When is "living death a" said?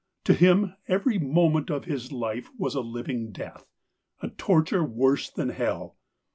2.81-4.29